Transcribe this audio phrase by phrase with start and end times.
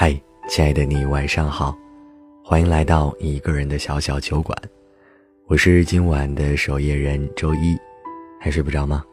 [0.00, 0.16] 嗨，
[0.48, 1.76] 亲爱的你，晚上好，
[2.44, 4.56] 欢迎来到一个人的小小酒馆。
[5.48, 7.76] 我是今晚的守夜人周一，
[8.40, 9.04] 还睡不着吗？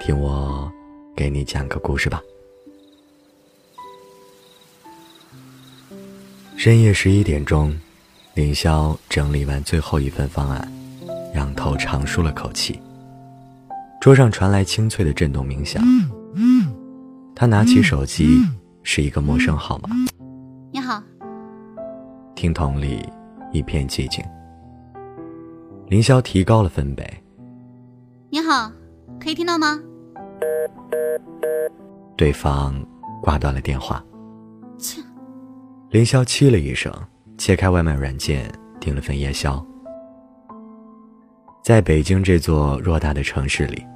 [0.00, 0.72] 听我
[1.14, 2.22] 给你讲个故事吧。
[6.56, 7.78] 深夜十一点钟，
[8.32, 10.66] 凌霄整理完最后一份方案，
[11.34, 12.80] 仰头长舒了口气。
[14.00, 15.84] 桌上传来清脆的震动鸣响，
[17.36, 18.40] 他拿起手机，
[18.82, 19.90] 是一个陌生号码。
[20.74, 21.00] 你好，
[22.34, 23.08] 听筒里
[23.52, 24.24] 一片寂静。
[25.86, 27.08] 凌霄提高了分贝。
[28.28, 28.72] 你好，
[29.20, 29.80] 可以听到吗？
[32.16, 32.74] 对方
[33.22, 34.04] 挂断了电话。
[34.76, 35.00] 切！
[35.90, 36.92] 凌霄气了一声，
[37.38, 38.50] 切开外卖软件，
[38.80, 39.64] 订了份夜宵。
[41.62, 43.86] 在北京这座偌大的城市里，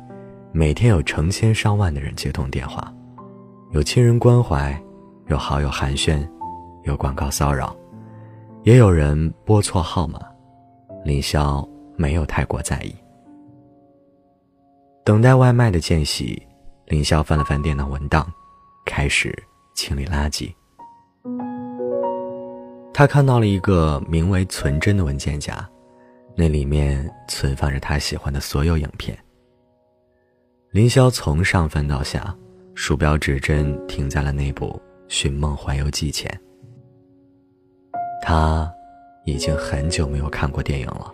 [0.53, 2.95] 每天有成千上万的人接通电话，
[3.73, 4.81] 有亲人关怀，
[5.27, 6.25] 有好友寒暄。
[6.89, 7.77] 有广告骚扰，
[8.63, 10.19] 也有人拨错号码，
[11.05, 12.95] 林霄没有太过在意。
[15.05, 16.43] 等待外卖的间隙，
[16.87, 18.27] 林霄翻了翻电脑文档，
[18.87, 19.37] 开始
[19.75, 20.51] 清理垃圾。
[22.95, 25.69] 他看到了一个名为“存真”的文件夹，
[26.35, 29.17] 那里面存放着他喜欢的所有影片。
[30.71, 32.35] 林霄从上翻到下，
[32.75, 34.71] 鼠标指针停在了那部
[35.07, 36.29] 《寻梦环游记》前。
[38.23, 38.71] 他
[39.25, 41.13] 已经很久没有看过电影了。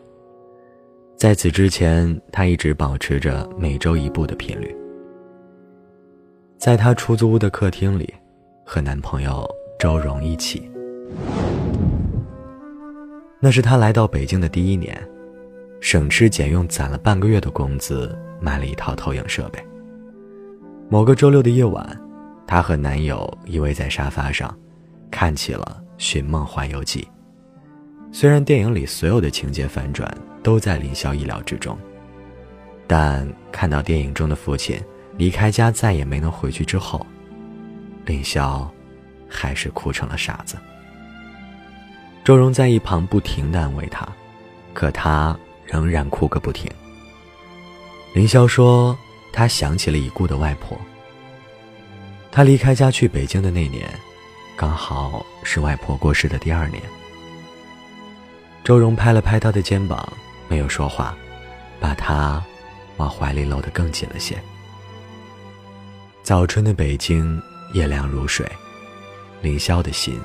[1.17, 4.75] 在此之前，他一直保持着每周一部的频率。
[6.59, 8.13] 在他出租屋的客厅里，
[8.65, 10.71] 和男朋友周荣一起。
[13.41, 15.01] 那是他来到北京的第一年，
[15.81, 19.63] 省吃俭用攒了半个月的工资，买了一套投影设备。
[20.89, 22.01] 某个周六的夜晚，
[22.47, 24.55] 她和男友依偎在沙发上，
[25.11, 25.81] 看起了。
[25.97, 27.03] 《寻梦环游记》，
[28.15, 30.13] 虽然电影里所有的情节反转
[30.43, 31.79] 都在林霄意料之中，
[32.87, 34.81] 但看到电影中的父亲
[35.17, 37.07] 离开家再也没能回去之后，
[38.05, 38.69] 林霄
[39.29, 40.57] 还是哭成了傻子。
[42.25, 44.07] 周荣在一旁不停的安慰他，
[44.73, 46.71] 可他仍然哭个不停。
[48.15, 48.97] 林霄说，
[49.33, 50.79] 他想起了已故的外婆。
[52.33, 53.89] 他离开家去北京的那年。
[54.57, 56.83] 刚好是外婆过世的第二年。
[58.63, 60.11] 周荣拍了拍他的肩膀，
[60.49, 61.15] 没有说话，
[61.81, 62.43] 把他
[62.97, 64.39] 往怀里搂得更紧了些。
[66.23, 67.41] 早春的北京，
[67.75, 68.51] 夜凉如水，
[69.43, 70.19] 凌霄的心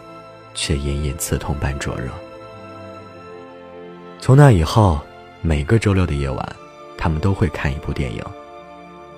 [0.53, 2.09] 却隐隐刺痛般灼热。
[4.21, 5.01] 从那以后，
[5.41, 6.55] 每个周六的夜晚，
[6.97, 8.23] 他们都会看一部电影，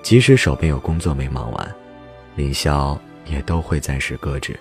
[0.01, 1.75] 即使手边有工作没忙完，
[2.35, 4.59] 凌霄也都会暂时搁置。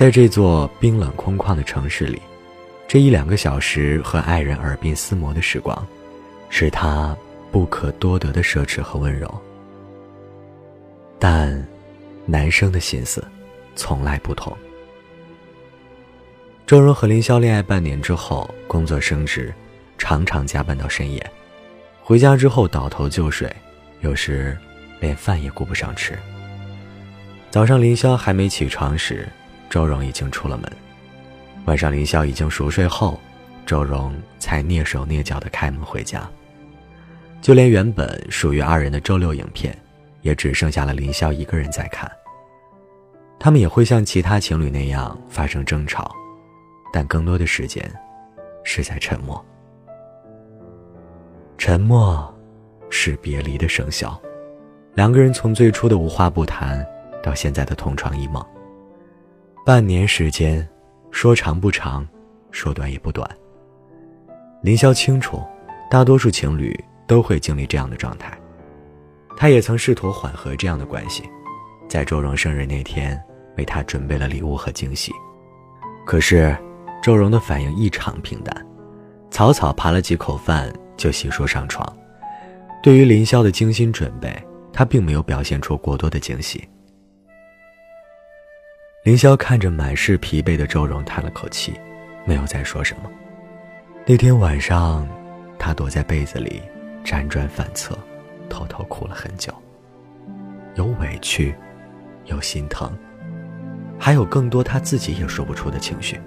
[0.00, 2.22] 在这座冰冷空旷的城市里，
[2.88, 5.86] 这一两个小时和爱人耳鬓厮磨的时光，
[6.48, 7.14] 是他
[7.52, 9.30] 不可多得的奢侈和温柔。
[11.18, 11.62] 但，
[12.24, 13.22] 男生的心思，
[13.76, 14.56] 从来不同。
[16.66, 19.52] 周荣和林霄恋爱半年之后，工作升职，
[19.98, 21.22] 常常加班到深夜，
[22.02, 23.54] 回家之后倒头就睡，
[24.00, 24.56] 有时
[24.98, 26.18] 连饭也顾不上吃。
[27.50, 29.28] 早上林霄还没起床时。
[29.70, 30.70] 周荣已经出了门，
[31.64, 33.18] 晚上林霄已经熟睡后，
[33.64, 36.28] 周荣才蹑手蹑脚地开门回家。
[37.40, 39.74] 就连原本属于二人的周六影片，
[40.22, 42.10] 也只剩下了林霄一个人在看。
[43.38, 46.14] 他们也会像其他情侣那样发生争吵，
[46.92, 47.88] 但更多的时间
[48.64, 49.42] 是在沉默。
[51.56, 52.34] 沉默，
[52.90, 54.20] 是别离的生效。
[54.94, 56.84] 两个人从最初的无话不谈，
[57.22, 58.44] 到现在的同床异梦。
[59.62, 60.66] 半年时间，
[61.10, 62.06] 说长不长，
[62.50, 63.28] 说短也不短。
[64.62, 65.42] 林霄清楚，
[65.90, 66.74] 大多数情侣
[67.06, 68.36] 都会经历这样的状态。
[69.36, 71.24] 他也曾试图缓和这样的关系，
[71.88, 73.22] 在周荣生日那天，
[73.58, 75.12] 为他准备了礼物和惊喜。
[76.06, 76.56] 可是，
[77.02, 78.66] 周荣的反应异常平淡，
[79.30, 81.86] 草草扒了几口饭就洗漱上床。
[82.82, 84.34] 对于林霄的精心准备，
[84.72, 86.66] 他并没有表现出过多的惊喜。
[89.02, 91.72] 凌霄看着满是疲惫的周荣，叹了口气，
[92.26, 93.10] 没有再说什么。
[94.04, 95.08] 那天晚上，
[95.58, 96.60] 他躲在被子里，
[97.02, 97.98] 辗转反侧，
[98.50, 99.54] 偷偷哭了很久。
[100.74, 101.54] 有委屈，
[102.26, 102.92] 有心疼，
[103.98, 106.20] 还有更多他自己也说不出的情绪。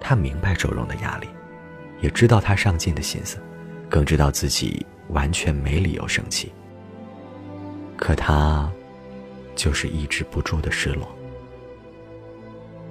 [0.00, 1.28] 他明白周荣的压力，
[2.00, 3.38] 也知道他上进的心思，
[3.88, 6.52] 更知道自己完全没理由生气。
[7.96, 8.68] 可他。
[9.56, 11.08] 就是抑制不住的失落。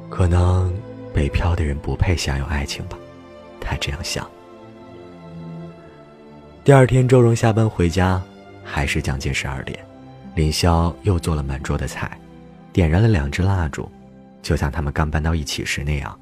[0.09, 0.73] 可能
[1.13, 2.97] 北漂的人不配享有爱情吧，
[3.61, 4.29] 他这样想。
[6.63, 8.21] 第二天，周荣下班回家，
[8.63, 9.79] 还是将近十二点，
[10.35, 12.19] 林霄又做了满桌的菜，
[12.73, 13.89] 点燃了两支蜡烛，
[14.41, 16.19] 就像他们刚搬到一起时那样。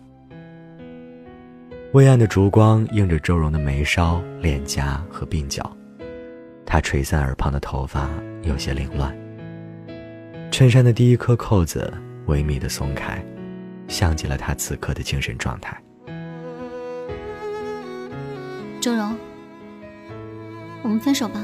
[1.94, 5.72] 微暗的烛光映着周荣的眉梢、脸颊和鬓角，
[6.66, 8.10] 他垂散耳旁的头发
[8.42, 9.23] 有些凌乱。
[10.54, 11.92] 衬衫的第一颗扣子
[12.28, 13.20] 微密的松开，
[13.88, 15.76] 像极了他此刻的精神状态。
[18.80, 19.18] 周荣。
[20.84, 21.44] 我们分手吧。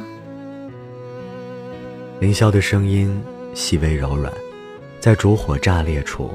[2.19, 3.19] 林霄的声音
[3.55, 4.31] 细微柔软，
[4.99, 6.29] 在烛火炸裂处，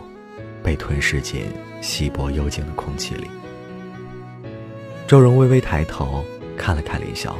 [0.61, 1.44] 被吞噬进
[1.81, 3.29] 稀薄幽静的空气里。
[5.06, 6.25] 周荣微微抬头
[6.56, 7.32] 看了看林霄，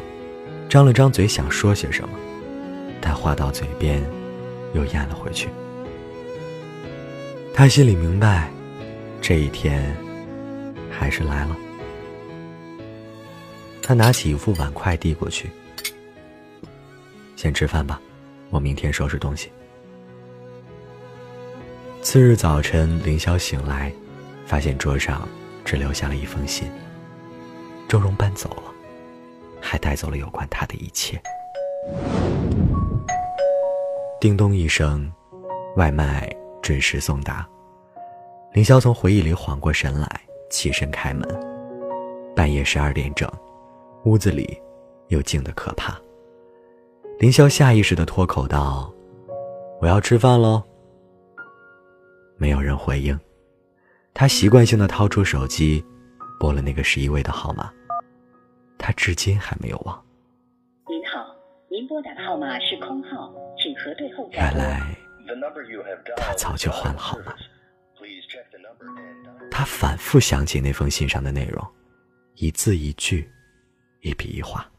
[0.69, 2.17] 张了张嘴想说些什么，
[3.01, 4.01] 但话到嘴边，
[4.75, 5.49] 又咽了回去。
[7.55, 8.51] 他心里明白，
[9.23, 9.97] 这一天，
[10.91, 11.57] 还是来了。
[13.81, 15.51] 他拿起一副碗筷递过去。
[17.37, 18.01] 先吃饭吧，
[18.51, 19.51] 我明天收拾东西。
[22.03, 23.93] 次日早晨，凌霄醒来，
[24.47, 25.29] 发现桌上
[25.65, 26.69] 只留下了一封信。
[27.87, 28.73] 周荣搬走了，
[29.61, 31.21] 还带走了有关他的一切。
[34.25, 35.13] 叮咚一声，
[35.77, 37.47] 外卖准时送达。
[38.55, 40.09] 凌霄从回忆里缓过神来，
[40.49, 41.29] 起身开门。
[42.35, 43.31] 半夜十二点整。
[44.07, 44.59] 屋子里，
[45.09, 46.01] 又静得可怕。
[47.19, 48.91] 林霄下意识的脱口道
[49.79, 50.63] ：“我要吃饭喽。”
[52.39, 53.21] 没有人回应，
[54.15, 55.85] 他习惯性的掏出手机，
[56.41, 57.71] 拨了那个十一位的号码。
[58.79, 60.03] 他至今还没有忘。
[60.89, 61.27] 您好，
[61.69, 63.31] 您拨打的号码是空号，
[64.33, 64.97] 原来，
[66.17, 67.37] 他早就换好了号码。
[69.51, 71.67] 他反复想起那封信上的内容，
[72.35, 73.31] 一字一句。
[74.07, 74.71] 一笔一画，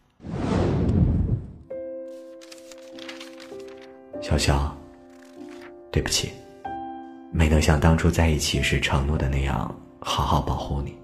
[4.21, 4.69] 潇潇，
[5.91, 6.29] 对不起，
[7.31, 10.95] 没能像当初在一起时承诺的那样好好保护你。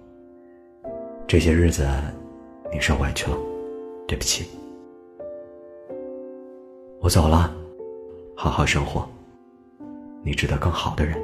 [1.27, 1.89] 这些日子，
[2.71, 3.35] 你受委屈了，
[4.07, 4.47] 对不起。
[6.99, 7.51] 我走了，
[8.43, 9.07] 好好生活，
[10.23, 11.15] 你值得更好的人。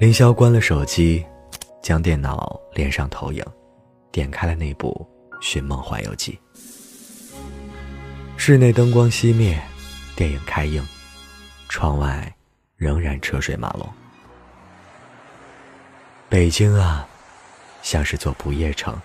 [0.00, 1.24] 凌霄关了手机，
[1.80, 3.44] 将电脑连上投影。
[4.10, 5.06] 点开了那部
[5.40, 6.36] 《寻梦环游记》，
[8.36, 9.56] 室内灯光熄灭，
[10.16, 10.84] 电影开映，
[11.68, 12.34] 窗外
[12.74, 13.88] 仍然车水马龙。
[16.28, 17.06] 北京啊，
[17.82, 19.00] 像是座不夜城。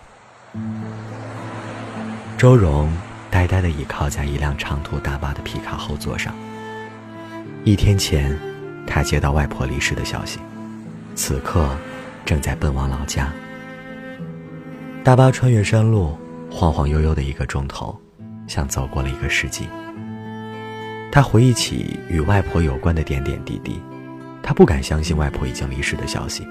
[2.36, 2.92] 周荣
[3.30, 6.34] 呆呆地倚靠在一辆长途大巴的皮卡后座上。
[7.64, 8.38] 一天前，
[8.86, 10.40] 他接到外婆离世的消息，
[11.16, 11.70] 此刻
[12.26, 13.32] 正在奔往老家。
[15.04, 16.18] 大巴穿越山路，
[16.50, 17.98] 晃晃悠悠的一个钟头，
[18.48, 19.68] 像走过了一个世纪。
[21.12, 23.82] 他回忆起与外婆有关的点点滴滴，
[24.44, 26.48] 他不敢相信外婆已经离世的消息，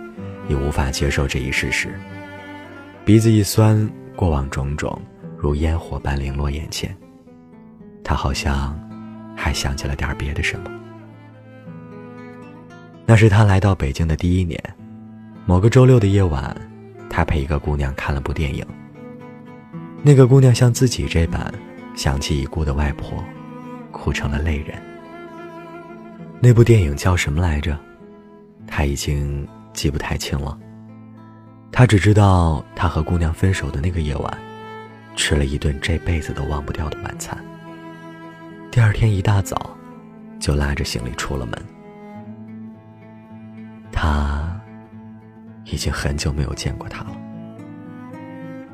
[0.48, 1.88] 也无法接受这一事实。
[3.04, 5.00] 鼻子一酸，过往种种
[5.36, 6.96] 如烟火般零落眼前。
[8.02, 8.78] 他好像
[9.36, 10.70] 还想起了点别的什么。
[13.04, 14.60] 那是他来到北京的第一年，
[15.44, 16.56] 某个周六的夜晚。
[17.08, 18.66] 他陪一个姑娘看了部电影。
[20.02, 21.52] 那个姑娘像自己这般，
[21.94, 23.24] 想起已故的外婆，
[23.90, 24.76] 哭成了泪人。
[26.40, 27.78] 那部电影叫什么来着？
[28.66, 30.58] 他已经记不太清了。
[31.72, 34.38] 他只知道，他和姑娘分手的那个夜晚，
[35.16, 37.36] 吃了一顿这辈子都忘不掉的晚餐。
[38.70, 39.76] 第二天一大早，
[40.38, 41.60] 就拉着行李出了门。
[43.90, 44.52] 他。
[45.68, 47.10] 已经很久没有见过他了，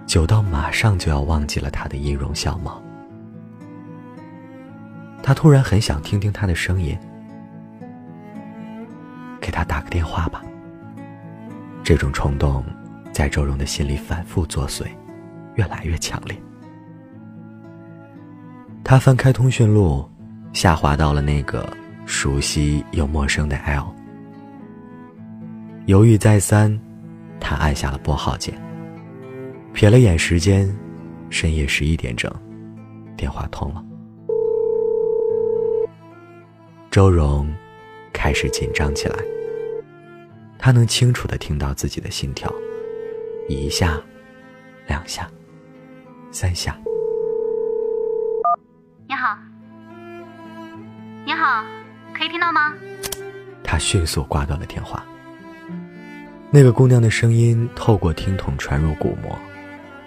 [0.07, 2.83] 久到马上就要忘记了他的音容笑貌。
[5.23, 6.95] 他突然很想听听他的声音，
[9.41, 10.45] 给他打个电话吧。
[11.83, 12.63] 这种冲动
[13.11, 14.87] 在周荣的心里反复作祟，
[15.55, 16.37] 越来越强烈。
[18.85, 20.09] 他翻开通讯录，
[20.53, 21.69] 下滑到了那个
[22.05, 23.95] 熟悉又陌生的 L。
[25.87, 26.79] 犹豫再三，
[27.41, 28.55] 他按下了拨号键。
[29.75, 30.73] 瞥了眼时间，
[31.31, 32.31] 深夜十一点整，
[33.17, 33.83] 电话通了。
[36.91, 37.51] 周荣
[38.13, 39.17] 开始紧张起来。
[40.59, 42.53] 他能清楚的听到自己的心跳，
[43.49, 44.01] 一下，
[44.87, 45.29] 两下，
[46.33, 46.75] 三下。
[49.07, 49.39] 你好，
[51.27, 51.63] 你好，
[52.15, 52.73] 可以听到吗？
[53.63, 55.05] 他迅速挂断了电话。
[56.51, 59.39] 那个姑娘的声音透过听筒传入鼓膜，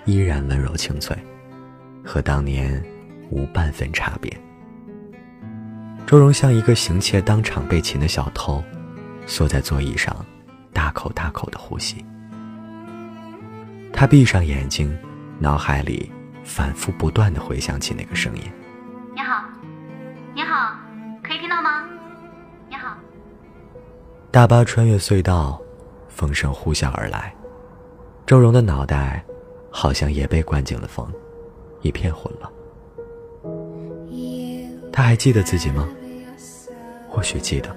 [0.05, 1.15] 依然温柔清脆，
[2.03, 2.83] 和当年
[3.29, 4.35] 无半分差别。
[6.07, 8.63] 周荣像一个行窃当场被擒的小偷，
[9.27, 10.25] 缩在座椅上，
[10.73, 12.03] 大口大口的呼吸。
[13.93, 14.95] 他闭上眼睛，
[15.39, 16.11] 脑海里
[16.45, 18.43] 反复不断的回想起那个声音。
[19.13, 19.43] 你好，
[20.33, 20.77] 你好，
[21.23, 21.89] 可以听到吗？
[22.69, 22.95] 你好。
[24.31, 25.59] 大巴穿越隧道，
[26.07, 27.35] 风声呼啸而来，
[28.25, 29.25] 周荣的脑袋
[29.71, 31.11] 好像也被灌进了风，
[31.81, 32.51] 一片混乱。
[34.93, 35.89] 他还记得自己吗？
[37.09, 37.75] 或许记得，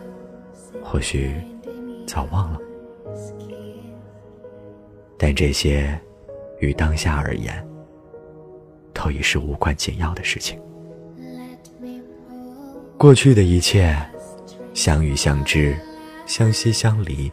[0.84, 1.34] 或许
[2.06, 2.60] 早忘了。
[5.16, 6.00] 但这些，
[6.60, 7.67] 于当下而言，
[9.08, 10.60] 都已是无关紧要的事情。
[12.98, 13.96] 过去的一切，
[14.74, 15.74] 相遇相知，
[16.26, 17.32] 相惜相离，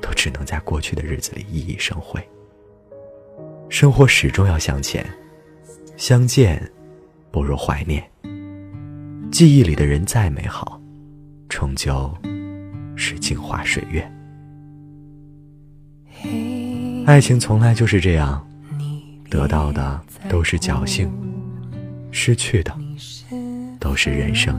[0.00, 2.22] 都只能在过去的日子里熠熠生辉。
[3.68, 5.04] 生活始终要向前，
[5.96, 6.62] 相见
[7.32, 8.08] 不如怀念。
[9.32, 10.80] 记忆里的人再美好，
[11.48, 12.08] 终究
[12.94, 14.08] 是镜花水月。
[17.04, 18.46] 爱情从来就是这样，
[19.34, 21.10] 得到的都是侥幸，
[22.12, 22.72] 失去的
[23.80, 24.56] 都是人生。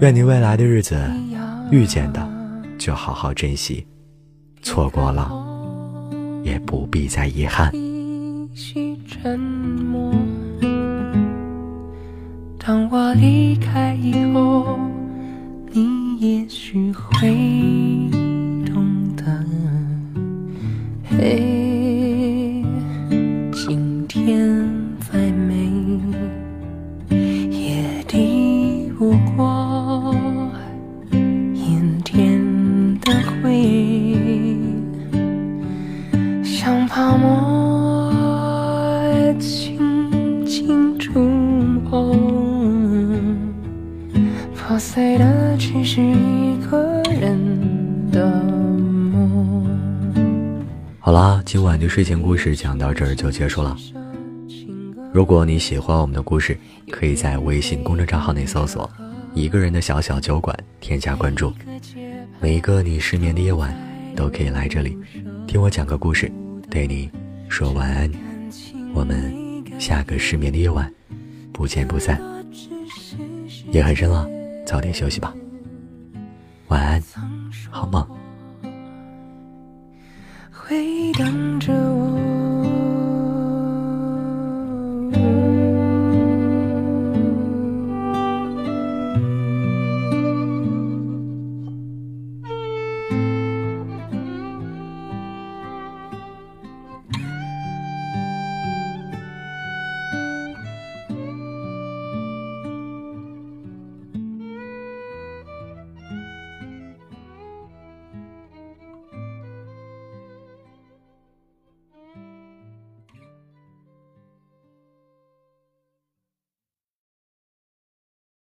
[0.00, 0.98] 愿你未来的日子，
[1.70, 2.26] 遇见的
[2.78, 3.86] 就好好珍惜，
[4.62, 5.30] 错过了
[6.42, 7.70] 也不必再遗憾。
[12.58, 14.78] 当我离开以后，
[15.72, 17.28] 你也许会
[18.64, 19.24] 懂得。
[21.06, 21.63] 嘿，
[44.74, 49.64] 破碎的只是一个人的梦。
[50.98, 53.76] 好啦，今晚的睡前故事讲到这儿就结束了。
[55.12, 56.58] 如果你喜欢我们的故事，
[56.90, 58.90] 可以在微信公众账号内搜索
[59.32, 61.52] “一个人的小小酒馆”，添加关注。
[62.40, 63.72] 每一个你失眠的夜晚，
[64.16, 64.98] 都可以来这里
[65.46, 66.28] 听我讲个故事，
[66.68, 67.08] 对你
[67.48, 68.10] 说晚安。
[68.92, 69.32] 我们
[69.78, 70.92] 下个失眠的夜晚
[71.52, 72.20] 不见不散。
[73.70, 74.33] 夜很深了。
[74.64, 75.32] 早点休息吧，
[76.68, 77.02] 晚安，
[77.70, 78.04] 好梦。
[80.50, 82.03] 回荡着我。